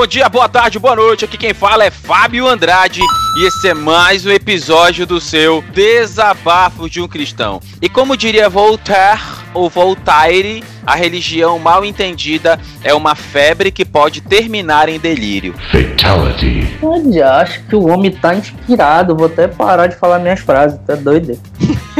[0.00, 1.26] Bom dia, boa tarde, boa noite.
[1.26, 3.02] Aqui quem fala é Fábio Andrade
[3.36, 7.60] e esse é mais um episódio do seu Desabafo de um Cristão.
[7.82, 9.20] E como diria Voltaire
[9.52, 15.54] ou Voltaire, a religião mal entendida é uma febre que pode terminar em delírio.
[15.70, 16.78] Fatality.
[16.82, 19.14] Olha, acho que o homem tá inspirado.
[19.14, 21.38] Vou até parar de falar minhas frases, tá doido?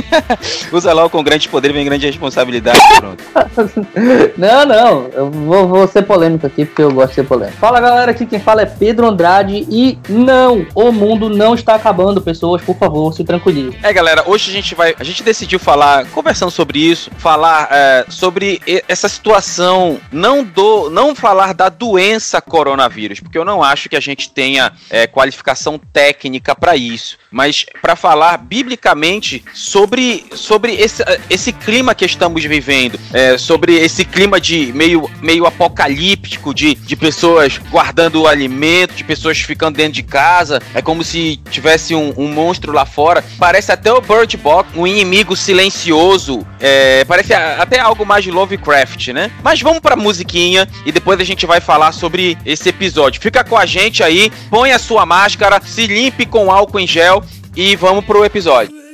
[0.73, 2.81] Usa logo com grande poder vem grande responsabilidade.
[2.99, 3.23] Pronto.
[4.37, 5.09] não, não.
[5.13, 7.59] Eu vou, vou, ser polêmico aqui porque eu gosto de ser polêmico.
[7.59, 12.21] Fala galera, aqui quem fala é Pedro Andrade e não, o mundo não está acabando,
[12.21, 12.63] pessoas.
[12.63, 13.77] Por favor, se tranquilize.
[13.83, 14.95] É, galera, hoje a gente vai.
[14.99, 17.40] A gente decidiu falar, conversando sobre isso, falar
[17.71, 20.91] é, sobre essa situação, não do.
[20.91, 25.79] não falar da doença coronavírus, porque eu não acho que a gente tenha é, qualificação
[25.93, 32.99] técnica para isso, mas para falar biblicamente sobre, sobre esse, esse clima que estamos vivendo,
[33.13, 39.05] é, sobre esse clima de meio, meio apocalíptico de, de pessoas guardando o alimento, de
[39.05, 40.61] pessoas ficando dentro de casa.
[40.75, 43.25] É como se tivesse um, um monstro lá fora.
[43.39, 46.47] Parece até o Bird Box, um inimigo silencioso.
[46.59, 49.31] É, parece até algo mais de Lovecraft, né?
[49.43, 53.21] Mas vamos pra musiquinha e depois a gente vai falar sobre esse episódio.
[53.21, 57.23] Fica com a gente aí, põe a sua máscara, se limpe com álcool em gel
[57.57, 58.90] e vamos pro episódio.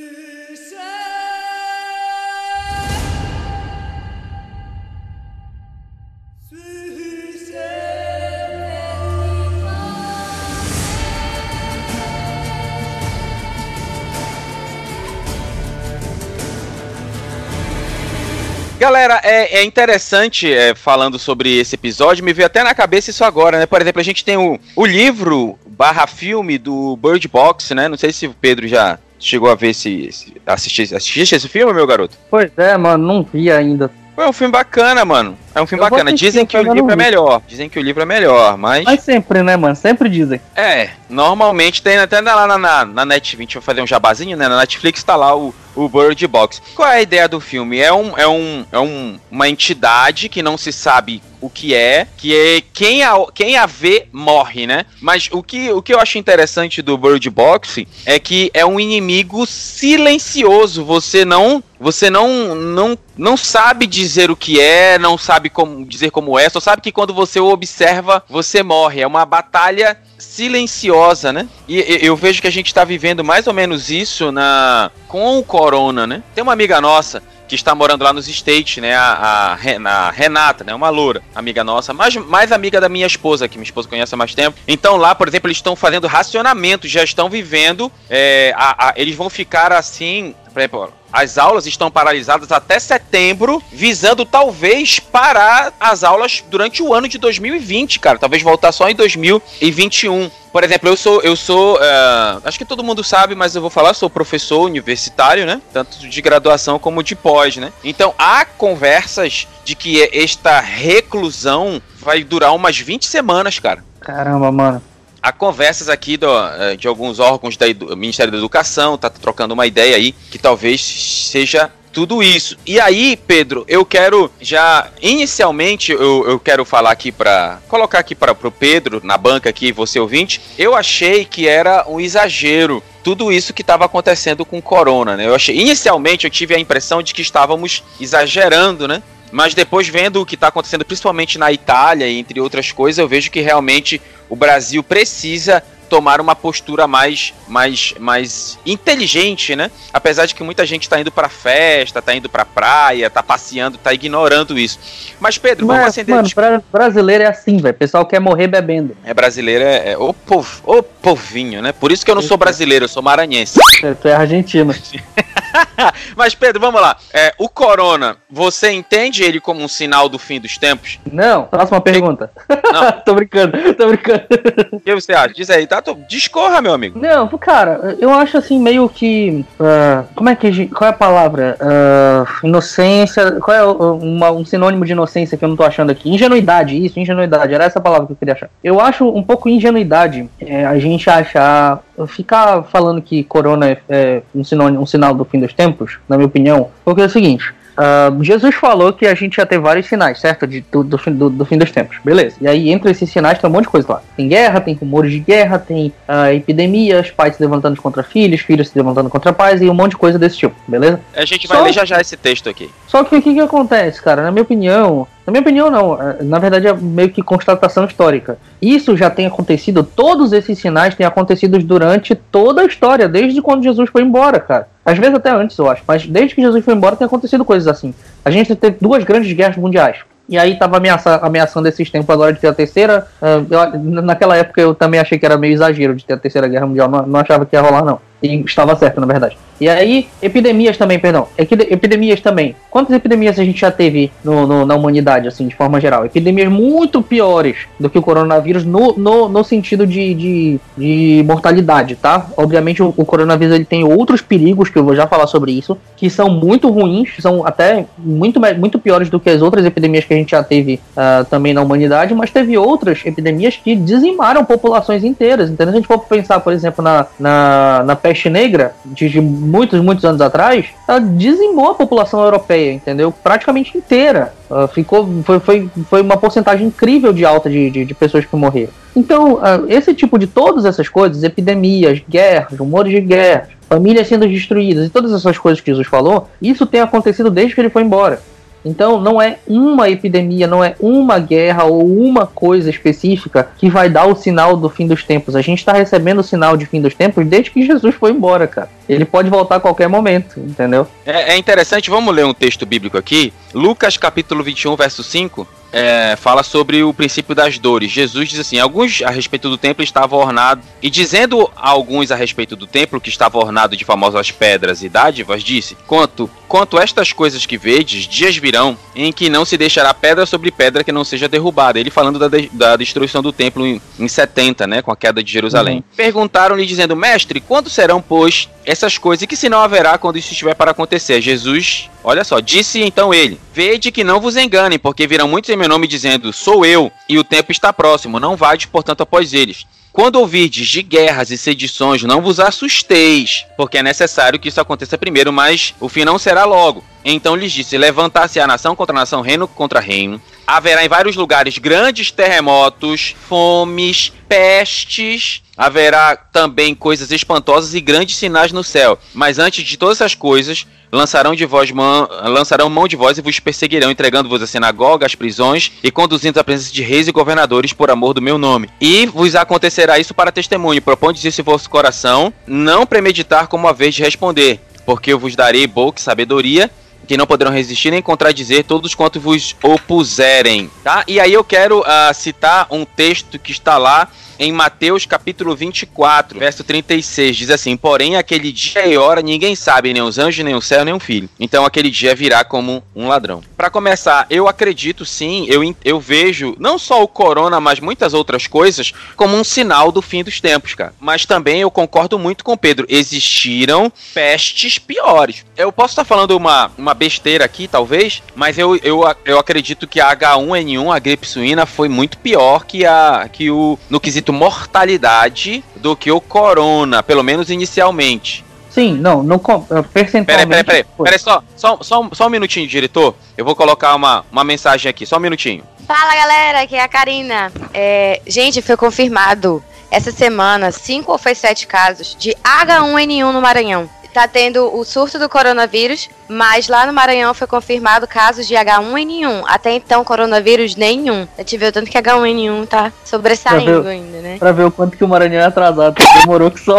[18.79, 23.23] Galera, é, é interessante é, falando sobre esse episódio, me veio até na cabeça isso
[23.23, 23.65] agora, né?
[23.65, 27.87] Por exemplo, a gente tem o, o livro barra filme do Bird Box, né?
[27.87, 30.05] Não sei se o Pedro já chegou a ver esse.
[30.05, 32.15] esse assistir, assististe esse filme, meu garoto?
[32.29, 33.89] Pois é, mano, não vi ainda.
[34.15, 35.37] É um filme bacana, mano.
[35.53, 36.13] É um filme eu bacana.
[36.13, 37.41] Dizem que o livro é melhor.
[37.47, 38.83] Dizem que o livro é melhor, mas.
[38.83, 39.75] Mas sempre, né, mano?
[39.75, 40.39] Sempre dizem.
[40.55, 44.47] É, normalmente tem até lá na, na, na Netflix, eu fazer um jabazinho, né?
[44.47, 46.61] Na Netflix tá lá o, o Bird Box.
[46.75, 47.79] Qual é a ideia do filme?
[47.79, 52.07] É, um, é, um, é um, uma entidade que não se sabe o que é,
[52.17, 54.85] que é quem a, quem a vê morre, né?
[54.99, 58.79] Mas o que, o que eu acho interessante do Bird Box é que é um
[58.79, 60.83] inimigo silencioso.
[60.83, 66.09] Você não você não, não, não sabe dizer o que é, não sabe como dizer
[66.09, 69.01] como é, só sabe que quando você o observa, você morre.
[69.01, 71.47] É uma batalha silenciosa, né?
[71.67, 75.43] E eu vejo que a gente está vivendo mais ou menos isso na com o
[75.43, 76.23] corona, né?
[76.33, 78.95] Tem uma amiga nossa que está morando lá nos States, né?
[78.95, 80.75] A, a, a, Renata, né?
[80.75, 84.17] Uma loura, amiga nossa, mais, mais amiga da minha esposa, que minha esposa conhece há
[84.17, 84.57] mais tempo.
[84.67, 87.91] Então lá, por exemplo, eles estão fazendo racionamento, já estão vivendo.
[88.09, 93.61] É, a, a, eles vão ficar assim, por exemplo, as aulas estão paralisadas até setembro,
[93.71, 98.17] visando talvez parar as aulas durante o ano de 2020, cara.
[98.17, 100.29] Talvez voltar só em 2021.
[100.51, 103.69] Por exemplo, eu sou, eu sou, uh, acho que todo mundo sabe, mas eu vou
[103.69, 105.61] falar, sou professor universitário, né?
[105.71, 107.71] Tanto de graduação como de pós, né?
[107.83, 113.83] Então há conversas de que esta reclusão vai durar umas 20 semanas, cara.
[113.99, 114.81] Caramba, mano
[115.27, 119.67] há conversas aqui do, eh, de alguns órgãos do Ministério da Educação, tá trocando uma
[119.67, 122.57] ideia aí que talvez seja tudo isso.
[122.65, 128.15] E aí, Pedro, eu quero já inicialmente eu, eu quero falar aqui para colocar aqui
[128.15, 130.39] para o Pedro na banca aqui, você ouvinte.
[130.57, 135.25] Eu achei que era um exagero tudo isso que estava acontecendo com o corona, né?
[135.25, 139.01] Eu achei inicialmente eu tive a impressão de que estávamos exagerando, né?
[139.31, 143.29] Mas depois vendo o que está acontecendo, principalmente na Itália, entre outras coisas, eu vejo
[143.29, 149.71] que realmente o Brasil precisa tomar uma postura mais, mais, mais inteligente, né?
[149.91, 153.77] Apesar de que muita gente está indo para festa, está indo para praia, está passeando,
[153.77, 154.79] está ignorando isso.
[155.19, 156.15] Mas Pedro, Mas, vamos acender.
[156.15, 157.73] Mano, pra, brasileiro é assim, velho.
[157.73, 158.95] Pessoal quer morrer bebendo.
[159.03, 161.71] É brasileiro é, é o povo, o povinho, né?
[161.71, 163.59] Por isso que eu não sou brasileiro, eu sou maranhense.
[164.01, 164.75] Tu é argentino.
[166.15, 166.95] Mas, Pedro, vamos lá.
[167.13, 170.99] É, o corona, você entende ele como um sinal do fim dos tempos?
[171.11, 171.43] Não.
[171.43, 172.31] Próxima pergunta.
[172.71, 172.91] Não.
[173.05, 174.23] tô brincando, tô brincando.
[174.71, 175.33] O que você acha?
[175.33, 175.83] Diz aí, tá?
[176.07, 176.99] Discorra, meu amigo.
[176.99, 179.45] Não, cara, eu acho assim, meio que.
[179.59, 180.67] Uh, como é que.
[180.67, 181.57] Qual é a palavra?
[181.61, 183.39] Uh, inocência.
[183.39, 186.09] Qual é uma, um sinônimo de inocência que eu não tô achando aqui?
[186.09, 187.53] Ingenuidade, isso, ingenuidade.
[187.53, 188.49] Era essa palavra que eu queria achar.
[188.63, 191.81] Eu acho um pouco ingenuidade é, a gente achar.
[192.05, 196.17] Ficar falando que corona é, é um, sinônimo, um sinal do fim dos tempos, na
[196.17, 197.53] minha opinião, porque é o seguinte.
[197.77, 200.47] Uh, Jesus falou que a gente ia ter vários sinais, certo?
[200.47, 202.35] De, do, do, do, do, fim dos tempos, beleza.
[202.41, 204.01] E aí, entre esses sinais, tem um monte de coisa lá.
[204.15, 208.69] Tem guerra, tem rumores de guerra, tem uh, epidemias, pais se levantando contra filhos, filhos
[208.69, 210.99] se levantando contra pais e um monte de coisa desse tipo, beleza?
[211.15, 211.63] A gente vai Só...
[211.63, 212.67] ler já já esse texto aqui.
[212.87, 214.23] Só que o que, que acontece, cara?
[214.23, 216.01] Na minha opinião, Na minha opinião, não.
[216.01, 218.37] É, na verdade, é meio que constatação histórica.
[218.61, 223.61] Isso já tem acontecido, todos esses sinais têm acontecido durante toda a história, desde quando
[223.61, 224.69] Jesus foi embora, cara.
[224.85, 227.67] Às vezes até antes, eu acho, mas desde que Jesus foi embora tem acontecido coisas
[227.67, 227.93] assim.
[228.23, 229.97] A gente teve duas grandes guerras mundiais.
[230.29, 233.05] E aí tava ameaça, ameaçando esses tempos agora de ter a terceira.
[233.21, 236.47] Uh, eu, naquela época eu também achei que era meio exagero de ter a terceira
[236.47, 236.89] guerra mundial.
[236.89, 237.99] Não, não achava que ia rolar, não.
[238.23, 239.37] E estava certo, na verdade.
[239.59, 241.27] E aí, epidemias também, perdão.
[241.37, 242.55] Epidemias também.
[242.69, 246.05] Quantas epidemias a gente já teve no, no, na humanidade, assim, de forma geral?
[246.05, 251.95] Epidemias muito piores do que o coronavírus no, no, no sentido de, de, de, mortalidade,
[251.95, 252.27] tá?
[252.37, 255.77] Obviamente, o, o, coronavírus ele tem outros perigos, que eu vou já falar sobre isso,
[255.95, 260.13] que são muito ruins, são até muito, muito piores do que as outras epidemias que
[260.13, 265.03] a gente já teve uh, também na humanidade, mas teve outras epidemias que dizimaram populações
[265.03, 265.49] inteiras.
[265.49, 269.19] Então, se a gente for pensar, por exemplo, na, na, na peste negra, de, de
[269.47, 273.11] muitos, muitos anos atrás, ela dizimou a população europeia, entendeu?
[273.11, 274.33] Praticamente inteira.
[274.49, 278.35] Uh, ficou, foi, foi, foi uma porcentagem incrível de alta de, de, de pessoas que
[278.35, 278.71] morreram.
[278.95, 284.27] Então, uh, esse tipo de todas essas coisas, epidemias, guerras, rumores de guerra, famílias sendo
[284.27, 287.83] destruídas e todas essas coisas que Jesus falou, isso tem acontecido desde que ele foi
[287.83, 288.19] embora.
[288.67, 293.89] Então não é uma epidemia, não é uma guerra ou uma coisa específica que vai
[293.89, 295.35] dar o sinal do fim dos tempos.
[295.35, 298.47] A gente está recebendo o sinal de fim dos tempos desde que Jesus foi embora,
[298.47, 298.69] cara.
[298.87, 300.87] Ele pode voltar a qualquer momento, entendeu?
[301.05, 303.33] É, é interessante, vamos ler um texto bíblico aqui.
[303.53, 307.91] Lucas capítulo 21, verso 5 é, fala sobre o princípio das dores.
[307.91, 312.15] Jesus diz assim: alguns a respeito do templo estavam ornados, e dizendo a alguns a
[312.15, 317.11] respeito do templo que estava ornado de famosas pedras e dádivas, disse: Quanto, quanto estas
[317.11, 321.03] coisas que vedes, dias virão em que não se deixará pedra sobre pedra que não
[321.03, 321.79] seja derrubada.
[321.79, 325.23] Ele falando da, de, da destruição do templo em, em 70, né, com a queda
[325.23, 325.77] de Jerusalém.
[325.77, 325.83] Uhum.
[325.95, 330.53] Perguntaram-lhe, dizendo: Mestre, quando serão, pois, essas coisas e que sinal haverá quando isso estiver
[330.53, 331.21] para acontecer?
[331.21, 335.57] Jesus, olha só, disse então ele: Vede que não vos enganem, porque virão muitos em
[335.57, 339.65] meu nome dizendo: Sou eu, e o tempo está próximo, não vade, portanto, após eles.
[339.91, 344.95] Quando ouvirdes de guerras e sedições, não vos assusteis, porque é necessário que isso aconteça
[344.95, 346.85] primeiro, mas o fim não será logo.
[347.09, 350.21] Então lhes disse: Levantar-se a nação contra a nação, reino contra reino.
[350.45, 355.41] Haverá em vários lugares grandes terremotos, fomes, pestes.
[355.55, 358.99] Haverá também coisas espantosas e grandes sinais no céu.
[359.13, 363.21] Mas antes de todas essas coisas, lançarão de vós mão, lançarão mão de vós e
[363.21, 367.71] vos perseguirão, entregando-vos a sinagoga, às prisões e conduzindo à presença de reis e governadores
[367.71, 368.69] por amor do meu nome.
[368.81, 370.81] E vos acontecerá isso para testemunho.
[370.81, 375.37] Propondes isso em vosso coração, não premeditar como a vez de responder, porque eu vos
[375.37, 376.69] darei boca e sabedoria
[377.07, 381.03] que não poderão resistir nem contradizer todos quanto vos opuserem, tá?
[381.07, 384.09] E aí eu quero uh, citar um texto que está lá
[384.39, 389.93] em Mateus capítulo 24, verso 36, diz assim: Porém, aquele dia e hora ninguém sabe,
[389.93, 391.29] nem os anjos, nem o céu, nem o filho.
[391.39, 393.43] Então, aquele dia virá como um ladrão.
[393.55, 398.47] Para começar, eu acredito sim, eu, eu vejo não só o corona, mas muitas outras
[398.47, 400.93] coisas como um sinal do fim dos tempos, cara.
[400.99, 402.85] Mas também eu concordo muito com Pedro.
[402.89, 405.45] Existiram pestes piores.
[405.55, 409.99] Eu posso estar falando uma, uma besteira aqui, talvez, mas eu, eu, eu acredito que
[409.99, 414.33] a H1N1, a gripe suína, foi muito pior que a que o no quesito quesito
[414.33, 418.45] mortalidade do que o corona, pelo menos inicialmente.
[418.69, 420.25] Sim, não, não eh, percentualmente.
[420.25, 420.85] Peraí, peraí, peraí.
[421.03, 423.15] Peraí, só, só, só, só um minutinho, diretor.
[423.35, 425.63] Eu vou colocar uma, uma mensagem aqui, só um minutinho.
[425.87, 427.51] Fala galera, aqui é a Karina.
[427.73, 433.89] É, gente, foi confirmado essa semana cinco ou foi sete casos de H1N1 no Maranhão
[434.17, 439.43] tá tendo o surto do coronavírus, mas lá no Maranhão foi confirmado casos de H1N1.
[439.45, 441.27] Até então, coronavírus nenhum.
[441.37, 444.37] A gente viu tanto que H1N1 tá sobressaindo ver, ainda, né?
[444.39, 446.77] Pra ver o quanto que o Maranhão é atrasado, demorou que só.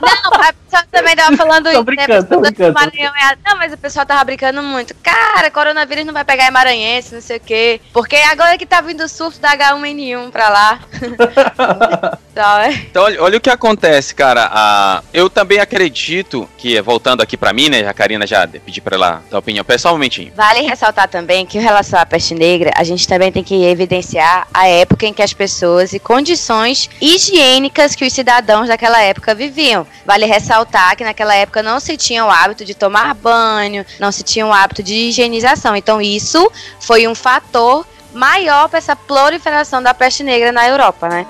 [0.00, 0.30] Não,
[0.74, 2.22] a pessoa também tava falando isso, né?
[2.22, 3.36] Tô brincando, Maranhão é...
[3.44, 4.94] Não, mas o pessoal tava brincando muito.
[5.02, 7.80] Cara, coronavírus não vai pegar em maranhense, não sei o quê.
[7.92, 10.80] Porque agora que tá vindo o surto da H1N1 pra lá.
[12.36, 12.72] É.
[12.72, 14.50] então, olha, olha, o que acontece, cara.
[14.52, 17.86] Ah, eu também acredito que, voltando aqui pra mim, né?
[17.86, 19.64] A Karina já pedi pra ela dar opinião.
[19.64, 20.32] Pessoal, um momentinho.
[20.34, 24.48] Vale ressaltar também que, em relação à peste negra, a gente também tem que evidenciar
[24.52, 29.86] a época em que as pessoas e condições higiênicas que os cidadãos daquela época viviam.
[30.04, 30.63] Vale ressaltar
[30.96, 34.52] que naquela época não se tinha o hábito de tomar banho, não se tinha o
[34.52, 35.76] hábito de higienização.
[35.76, 41.26] Então, isso foi um fator maior para essa proliferação da peste negra na Europa, né?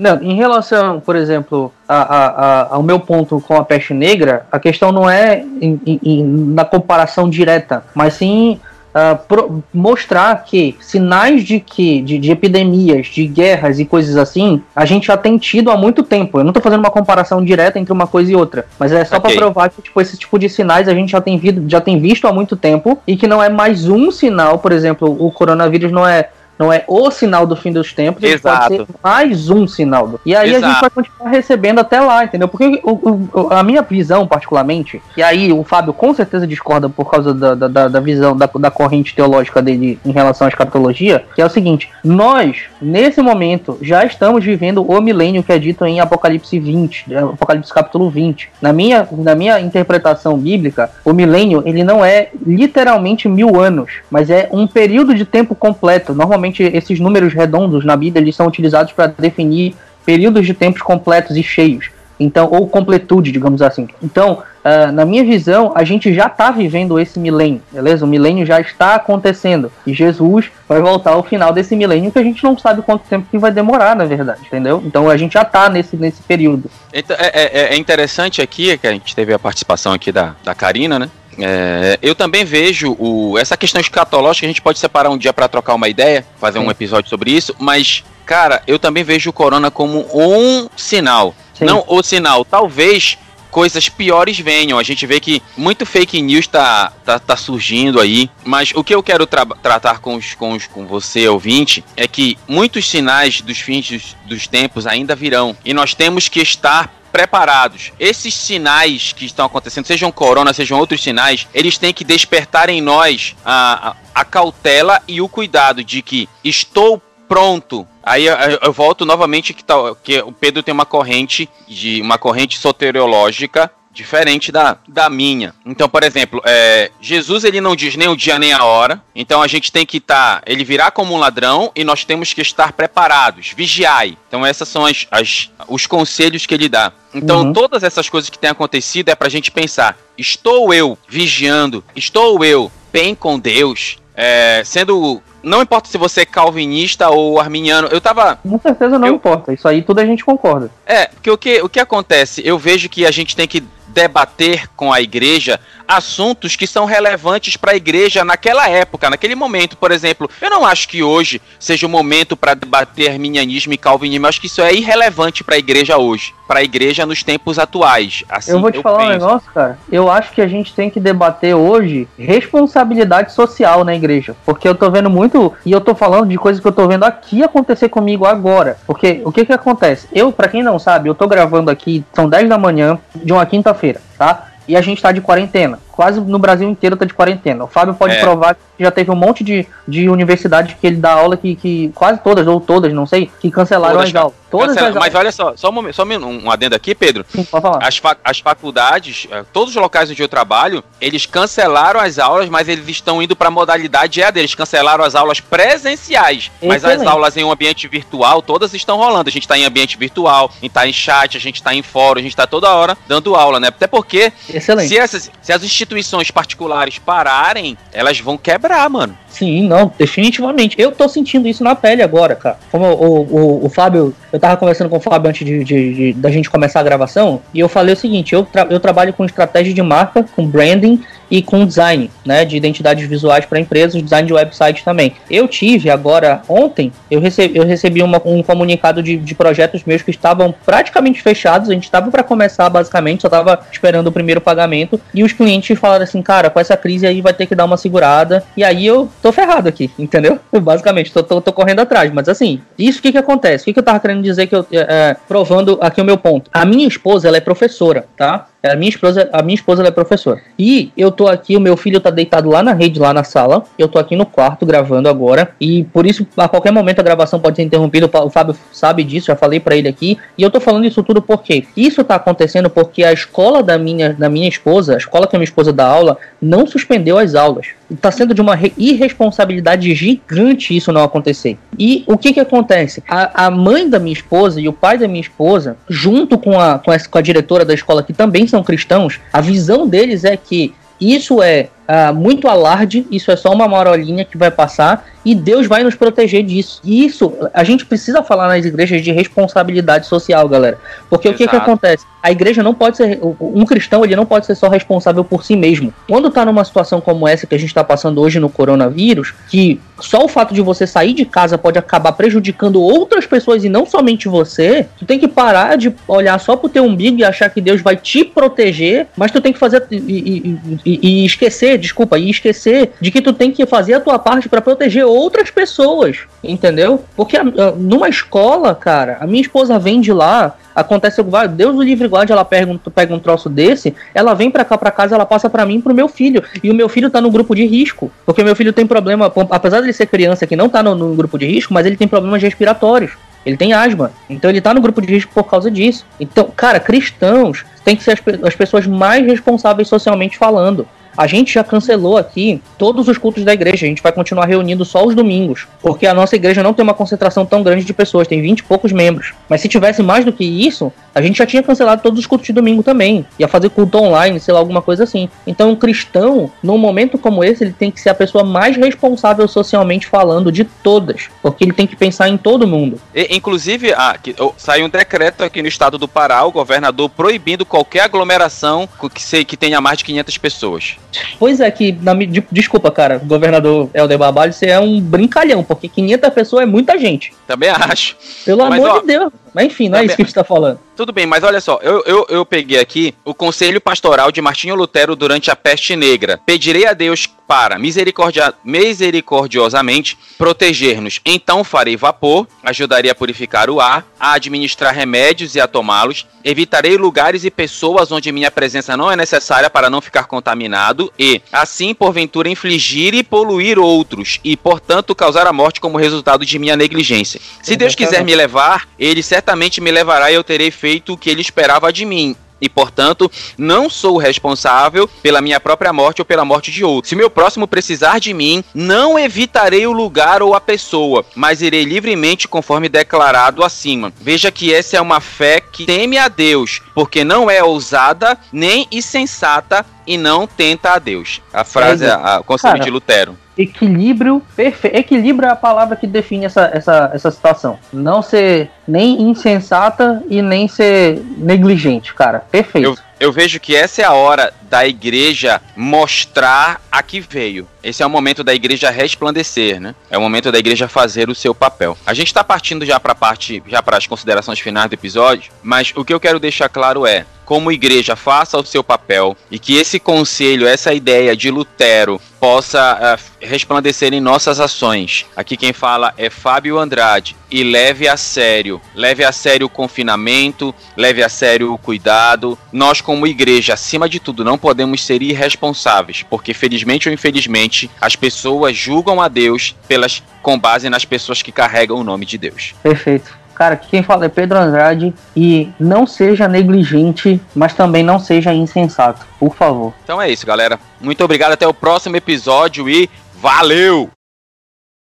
[0.00, 4.46] Não, em relação, por exemplo, a, a, a, ao meu ponto com a peste negra,
[4.50, 8.58] a questão não é em, em, na comparação direta, mas sim
[8.94, 14.62] uh, pro, mostrar que sinais de que de, de, epidemias, de guerras e coisas assim,
[14.74, 16.38] a gente já tem tido há muito tempo.
[16.38, 19.18] Eu não estou fazendo uma comparação direta entre uma coisa e outra, mas é só
[19.18, 19.34] okay.
[19.34, 22.26] para provar que tipo, esse tipo de sinais a gente já tem, já tem visto
[22.26, 26.06] há muito tempo e que não é mais um sinal, por exemplo, o coronavírus não
[26.06, 26.30] é
[26.60, 28.68] não é o sinal do fim dos tempos, Exato.
[28.68, 30.06] pode ser mais um sinal.
[30.06, 30.20] Do...
[30.26, 30.66] E aí Exato.
[30.66, 32.48] a gente vai continuar recebendo até lá, entendeu?
[32.48, 37.10] Porque o, o, a minha visão, particularmente, e aí o Fábio com certeza discorda por
[37.10, 41.40] causa da, da, da visão da, da corrente teológica dele em relação à escatologia, que
[41.40, 45.98] é o seguinte: nós, nesse momento, já estamos vivendo o milênio que é dito em
[45.98, 48.50] Apocalipse 20, é, Apocalipse capítulo 20.
[48.60, 54.28] Na minha, na minha interpretação bíblica, o milênio ele não é literalmente mil anos, mas
[54.28, 56.12] é um período de tempo completo.
[56.12, 60.82] Normalmente geralmente esses números redondos na Bíblia eles são utilizados para definir períodos de tempos
[60.82, 61.90] completos e cheios.
[62.18, 63.88] Então, ou completude, digamos assim.
[64.02, 68.04] Então, uh, na minha visão, a gente já está vivendo esse milênio, beleza?
[68.04, 69.72] O milênio já está acontecendo.
[69.86, 73.26] E Jesus vai voltar ao final desse milênio que a gente não sabe quanto tempo
[73.30, 74.82] que vai demorar, na verdade, entendeu?
[74.84, 76.70] Então a gente já está nesse, nesse período.
[76.92, 80.54] Então, é, é, é, interessante aqui, que a gente teve a participação aqui da, da
[80.54, 81.08] Karina, né?
[81.42, 85.48] É, eu também vejo o, essa questão escatológica, a gente pode separar um dia para
[85.48, 86.66] trocar uma ideia, fazer Sim.
[86.66, 91.34] um episódio sobre isso, mas, cara, eu também vejo o corona como um sinal.
[91.54, 91.64] Sim.
[91.64, 93.18] Não o sinal, talvez
[93.50, 94.78] coisas piores venham.
[94.78, 98.30] A gente vê que muito fake news tá, tá, tá surgindo aí.
[98.44, 102.06] Mas o que eu quero tra tratar com, os, com, os, com você, ouvinte, é
[102.06, 105.56] que muitos sinais dos fins dos, dos tempos ainda virão.
[105.64, 107.92] E nós temos que estar preparados.
[107.98, 112.80] Esses sinais que estão acontecendo, sejam corona, sejam outros sinais, eles têm que despertar em
[112.80, 117.86] nós a, a, a cautela e o cuidado de que estou pronto.
[118.02, 122.18] Aí eu, eu, volto novamente que, tá, que o Pedro tem uma corrente de uma
[122.18, 125.54] corrente soteriológica diferente da, da minha.
[125.66, 129.02] Então, por exemplo, é, Jesus ele não diz nem o dia nem a hora.
[129.14, 132.32] Então a gente tem que estar, tá, ele virá como um ladrão e nós temos
[132.32, 134.16] que estar preparados, vigiai.
[134.28, 136.92] Então essas são as, as os conselhos que ele dá.
[137.14, 137.52] Então uhum.
[137.52, 141.84] todas essas coisas que têm acontecido é para a gente pensar: estou eu vigiando?
[141.94, 143.98] Estou eu bem com Deus?
[144.14, 148.36] É, sendo não importa se você é calvinista ou arminiano, eu tava.
[148.36, 149.14] Com certeza não eu...
[149.14, 150.70] importa, isso aí tudo a gente concorda.
[150.86, 152.42] É, porque o que, o que acontece?
[152.44, 157.56] Eu vejo que a gente tem que debater com a igreja assuntos que são relevantes
[157.56, 159.76] para a igreja naquela época, naquele momento.
[159.76, 164.24] Por exemplo, eu não acho que hoje seja o momento para debater arminianismo e calvinismo.
[164.24, 167.58] Eu acho que isso é irrelevante para a igreja hoje, para a igreja nos tempos
[167.58, 168.22] atuais.
[168.28, 169.10] Assim, eu vou te eu falar penso.
[169.10, 169.78] um negócio, cara.
[169.90, 174.74] Eu acho que a gente tem que debater hoje responsabilidade social na igreja, porque eu
[174.76, 177.88] tô vendo muito e eu tô falando de coisas que eu tô vendo aqui acontecer
[177.88, 178.78] comigo agora.
[178.86, 180.06] Porque o que que acontece?
[180.12, 183.44] Eu, para quem não sabe, eu tô gravando aqui, são 10 da manhã de uma
[183.80, 184.48] quinta-feira, tá?
[184.68, 187.64] E a gente tá de quarentena quase no Brasil inteiro tá de quarentena.
[187.64, 188.20] O Fábio pode é.
[188.20, 191.92] provar que já teve um monte de, de universidades que ele dá aula que, que
[191.94, 194.34] quase todas, ou todas, não sei, que cancelaram todas, as aulas.
[194.50, 197.26] Todas as Mas olha só, só um, momento, só um adendo aqui, Pedro.
[197.28, 197.86] Sim, pode falar.
[197.86, 202.48] As, fa as faculdades, eh, todos os locais onde eu trabalho, eles cancelaram as aulas,
[202.48, 204.38] mas eles estão indo para modalidade EAD.
[204.38, 206.82] Eles cancelaram as aulas presenciais, Excelente.
[206.82, 209.28] mas as aulas em um ambiente virtual, todas estão rolando.
[209.28, 211.82] A gente tá em ambiente virtual, a gente tá em chat, a gente tá em
[211.82, 213.68] fórum, a gente tá toda hora dando aula, né?
[213.68, 214.88] Até porque Excelente.
[214.88, 219.16] se, essas, se as instituições instituições particulares pararem, elas vão quebrar, mano.
[219.28, 220.76] Sim, não, definitivamente.
[220.78, 222.58] Eu tô sentindo isso na pele agora, cara.
[222.70, 226.12] Como o, o, o Fábio, eu tava conversando com o Fábio antes de, de, de,
[226.14, 229.24] da gente começar a gravação, e eu falei o seguinte: eu, tra eu trabalho com
[229.24, 234.26] estratégia de marca, com branding e com design, né, de identidades visuais para empresas, design
[234.26, 235.14] de website também.
[235.30, 240.02] Eu tive agora ontem, eu recebi, eu recebi uma, um comunicado de, de projetos meus
[240.02, 244.40] que estavam praticamente fechados, a gente estava para começar basicamente, só estava esperando o primeiro
[244.40, 247.64] pagamento e os clientes falaram assim, cara, com essa crise aí vai ter que dar
[247.64, 250.38] uma segurada e aí eu tô ferrado aqui, entendeu?
[250.60, 253.62] Basicamente, tô, tô, tô correndo atrás, mas assim, isso o que que acontece?
[253.62, 256.18] O que que eu tava querendo dizer que eu, é, é provando aqui o meu
[256.18, 256.50] ponto?
[256.52, 258.46] A minha esposa, ela é professora, tá?
[258.62, 260.40] A minha esposa, a minha esposa é professora.
[260.58, 263.64] E eu tô aqui, o meu filho tá deitado lá na rede, lá na sala.
[263.78, 265.52] Eu tô aqui no quarto gravando agora.
[265.58, 268.10] E por isso, a qualquer momento a gravação pode ser interrompida.
[268.12, 270.18] O Fábio sabe disso, já falei para ele aqui.
[270.36, 274.12] E eu tô falando isso tudo porque isso tá acontecendo porque a escola da minha,
[274.12, 277.68] da minha esposa, a escola que a minha esposa dá aula, não suspendeu as aulas.
[278.00, 281.58] Tá sendo de uma irresponsabilidade gigante isso não acontecer.
[281.78, 283.02] E o que que acontece?
[283.08, 286.78] A, a mãe da minha esposa e o pai da minha esposa, junto com a,
[286.78, 290.36] com, essa, com a diretora da escola, que também são cristãos, a visão deles é
[290.36, 295.34] que isso é uh, muito alarde, isso é só uma marolinha que vai passar e
[295.34, 296.80] Deus vai nos proteger disso.
[296.84, 300.78] E isso, a gente precisa falar nas igrejas de responsabilidade social, galera.
[301.08, 301.42] Porque Exato.
[301.42, 302.06] o que que acontece?
[302.22, 305.56] A igreja não pode ser, um cristão, ele não pode ser só responsável por si
[305.56, 305.92] mesmo.
[306.08, 309.80] Quando tá numa situação como essa que a gente tá passando hoje no coronavírus, que
[309.98, 313.86] só o fato de você sair de casa pode acabar prejudicando outras pessoas e não
[313.86, 317.60] somente você, tu tem que parar de olhar só pro teu umbigo e achar que
[317.60, 322.18] Deus vai te proteger, mas tu tem que fazer e, e, e, e esquecer, desculpa,
[322.18, 326.18] e esquecer de que tu tem que fazer a tua parte para proteger outras pessoas,
[326.44, 327.02] entendeu?
[327.16, 331.76] Porque a, a, numa escola, cara, a minha esposa vem de lá, acontece algo, Deus
[331.76, 334.90] o livre guarde, ela pega um, pega um troço desse, ela vem para cá para
[334.90, 337.54] casa, ela passa para mim, pro meu filho, e o meu filho tá no grupo
[337.54, 340.82] de risco, porque meu filho tem problema, apesar de ele ser criança que não tá
[340.82, 343.12] no, no grupo de risco, mas ele tem problemas respiratórios.
[343.44, 344.12] Ele tem asma.
[344.28, 346.04] Então ele tá no grupo de risco por causa disso.
[346.18, 350.86] Então, cara, cristãos têm que ser as, as pessoas mais responsáveis socialmente falando.
[351.20, 353.84] A gente já cancelou aqui todos os cultos da igreja.
[353.84, 355.68] A gente vai continuar reunindo só os domingos.
[355.82, 358.62] Porque a nossa igreja não tem uma concentração tão grande de pessoas, tem 20 e
[358.62, 359.34] poucos membros.
[359.46, 362.46] Mas se tivesse mais do que isso, a gente já tinha cancelado todos os cultos
[362.46, 363.26] de domingo também.
[363.38, 365.28] Ia fazer culto online, sei lá, alguma coisa assim.
[365.46, 369.46] Então, um cristão, num momento como esse, ele tem que ser a pessoa mais responsável
[369.48, 371.28] socialmente falando de todas.
[371.42, 373.00] Porque ele tem que pensar em todo mundo.
[373.14, 377.08] E, inclusive, ah, que, oh, saiu um decreto aqui no estado do Pará, o governador
[377.08, 380.96] proibindo qualquer aglomeração que, que tenha mais de 500 pessoas.
[381.38, 385.88] Pois é, que, na, de, desculpa, cara, governador Helder Barbalho, você é um brincalhão, porque
[385.88, 387.32] 500 pessoas é muita gente.
[387.46, 388.16] Também acho.
[388.44, 389.32] Pelo mas, amor ó, de Deus.
[389.52, 390.78] Mas enfim, não é isso que a gente tá falando.
[391.00, 394.74] Tudo bem, mas olha só, eu, eu, eu peguei aqui o conselho pastoral de Martinho
[394.74, 396.38] Lutero durante a peste negra.
[396.44, 401.18] Pedirei a Deus para misericordia, misericordiosamente proteger-nos.
[401.26, 406.28] Então farei vapor, ajudarei a purificar o ar, a administrar remédios e a tomá-los.
[406.44, 411.42] Evitarei lugares e pessoas onde minha presença não é necessária para não ficar contaminado e,
[411.52, 416.76] assim, porventura, infligir e poluir outros e, portanto, causar a morte como resultado de minha
[416.76, 417.40] negligência.
[417.62, 421.30] Se Deus quiser me levar, ele certamente me levará e eu terei feito o que
[421.30, 426.44] ele esperava de mim e, portanto, não sou responsável pela minha própria morte ou pela
[426.44, 427.08] morte de outro.
[427.08, 431.84] Se meu próximo precisar de mim, não evitarei o lugar ou a pessoa, mas irei
[431.84, 434.12] livremente conforme declarado acima.
[434.20, 438.86] Veja que essa é uma fé que teme a Deus, porque não é ousada nem
[438.92, 441.40] insensata e não tenta a Deus.
[441.52, 444.96] A frase, é, a, a conselho Cara, de Lutero equilíbrio perfeito.
[444.96, 447.78] Equilíbrio é a palavra que define essa, essa, essa situação.
[447.92, 452.40] Não ser nem insensata e nem ser negligente, cara.
[452.50, 452.88] Perfeito.
[452.88, 457.68] Eu, eu vejo que essa é a hora da igreja mostrar a que veio.
[457.82, 459.94] Esse é o momento da igreja resplandecer, né?
[460.10, 461.98] É o momento da igreja fazer o seu papel.
[462.06, 465.52] A gente está partindo já para a parte, já para as considerações finais do episódio,
[465.62, 469.58] mas o que eu quero deixar claro é como igreja faça o seu papel e
[469.58, 475.26] que esse conselho, essa ideia de Lutero possa uh, resplandecer em nossas ações.
[475.36, 480.74] Aqui quem fala é Fábio Andrade e leve a sério, leve a sério o confinamento,
[480.96, 482.58] leve a sério o cuidado.
[482.72, 488.16] Nós como igreja, acima de tudo, não podemos ser irresponsáveis, porque felizmente ou infelizmente as
[488.16, 492.74] pessoas julgam a Deus pelas com base nas pessoas que carregam o nome de Deus.
[492.82, 493.39] Perfeito.
[493.60, 499.26] Cara, quem fala é Pedro Andrade e não seja negligente, mas também não seja insensato,
[499.38, 499.92] por favor.
[500.02, 500.80] Então é isso, galera.
[500.98, 504.08] Muito obrigado, até o próximo episódio e valeu!